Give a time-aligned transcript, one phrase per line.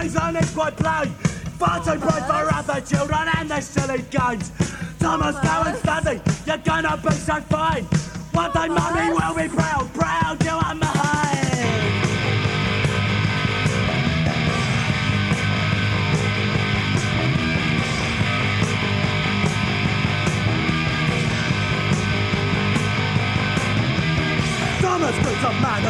[0.00, 1.08] the reason is quite plain.
[1.58, 4.50] Far too bright for other children and their silly games.
[4.98, 7.84] Thomas, go and study, you're gonna be so fine.
[8.32, 10.99] One day, mummy will be proud, proud you are mine.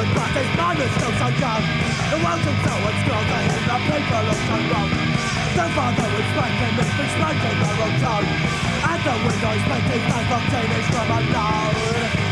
[0.00, 1.64] Man and his mind is still so young.
[2.11, 4.90] The world is so to him, the people look so wrong.
[5.50, 7.04] So The father was spanking, Mr.
[7.14, 8.28] spanking the wrong tongue.
[8.80, 12.30] At the windows, making fans of teenage from alone.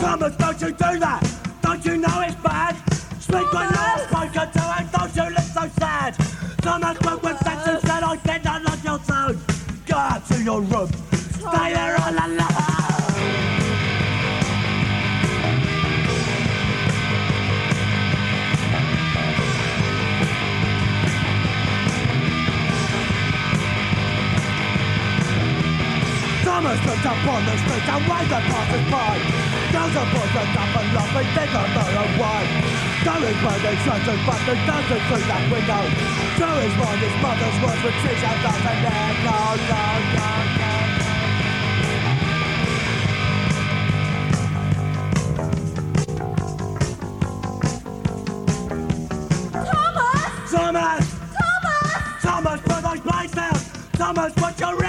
[0.00, 1.22] Thomas, don't you do that!
[1.62, 2.74] Don't you know it's bad?
[3.20, 6.16] Speak when you're spoken to and don't you look so sad!
[6.60, 6.98] Thomas,
[27.04, 29.20] Looked the street and waved at passers-by.
[29.76, 32.48] Girls and boys looked up and laughing, they don't know why.
[33.04, 35.84] Going where they shouted, but they dancing through that window.
[35.84, 39.36] To his mind, his mother's words would reach out as an echo, no,
[39.68, 39.84] no,
[40.16, 40.32] no.
[49.52, 50.48] Thomas!
[50.56, 51.04] Thomas!
[51.36, 52.00] Thomas!
[52.24, 53.60] Thomas, put those blades down!
[53.92, 54.83] Thomas, put your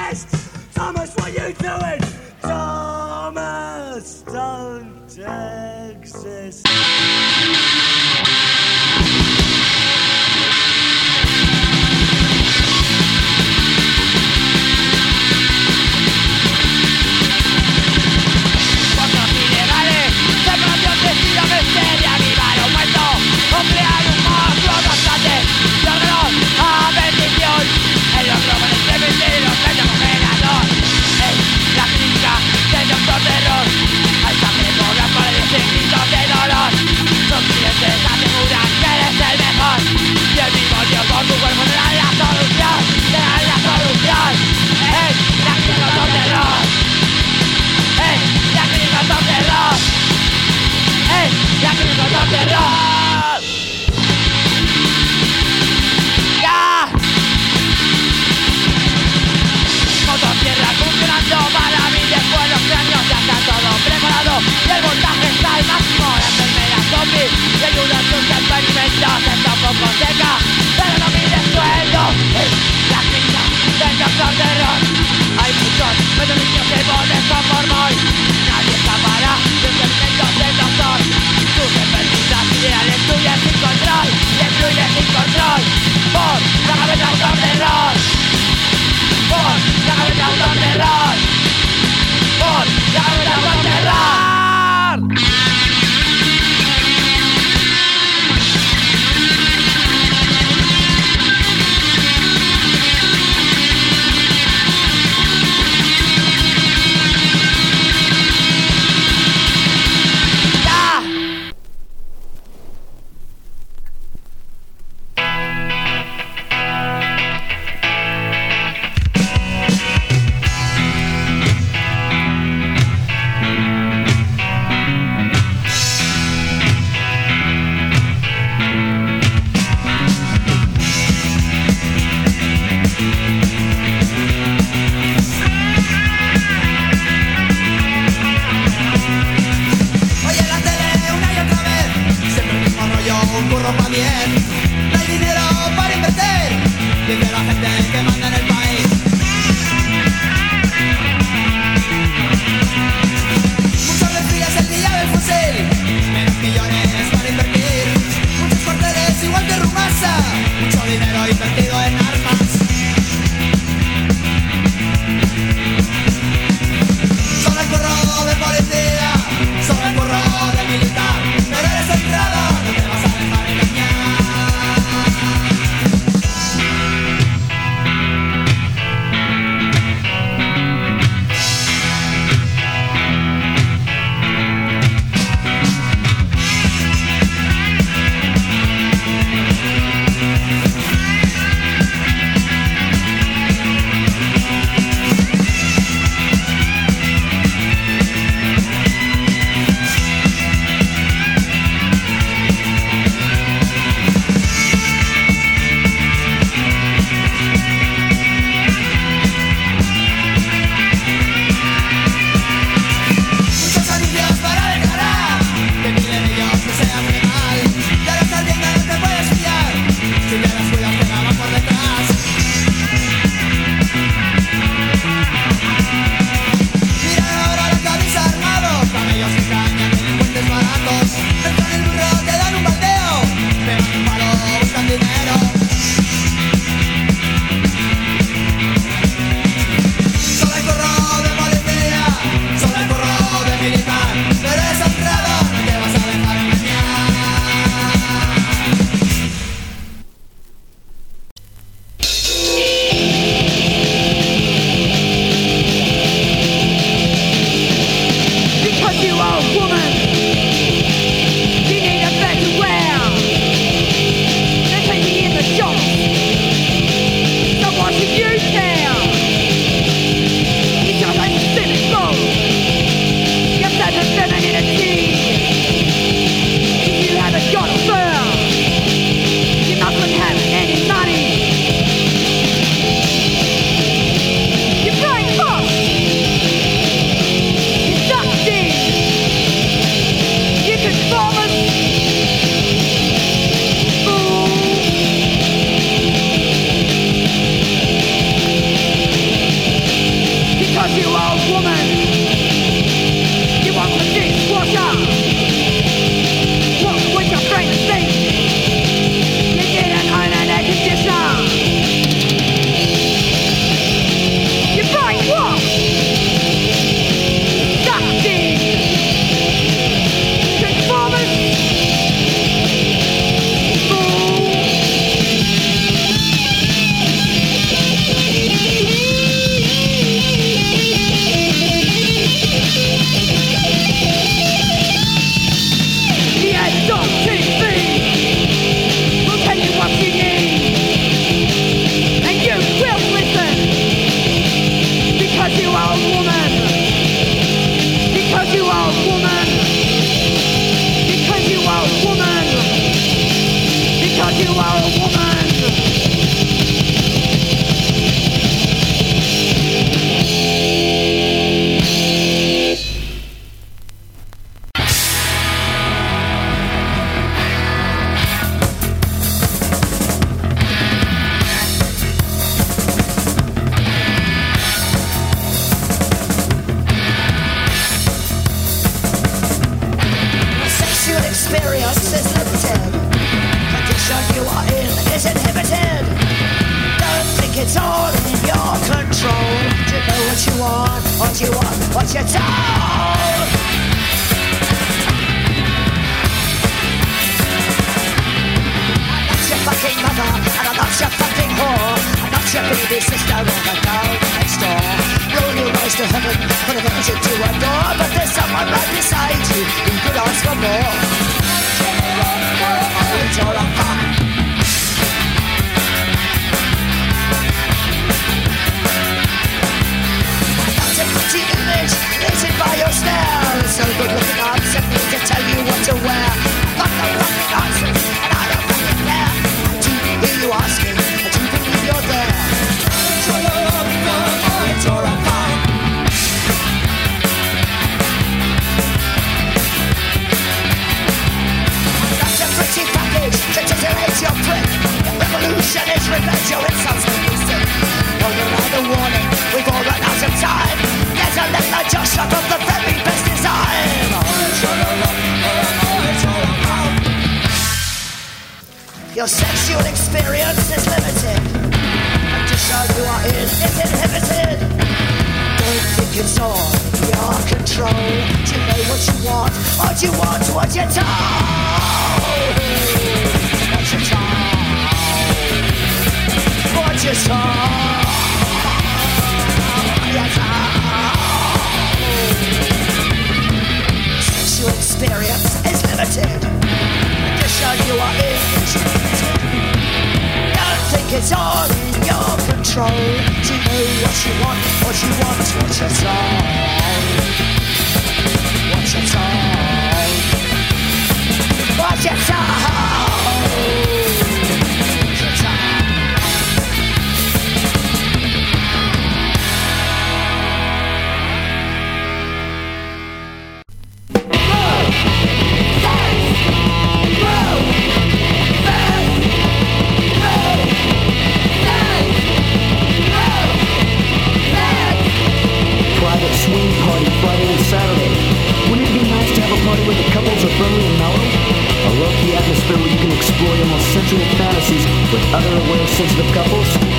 [535.36, 536.95] other aware, sensitive couples?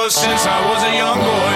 [0.00, 1.49] Ever since I was a young boy